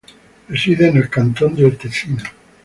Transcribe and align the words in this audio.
Reside 0.49 0.87
en 0.87 0.97
el 0.97 1.09
cantón 1.11 1.53
del 1.55 1.77
Tesino. 1.77 2.23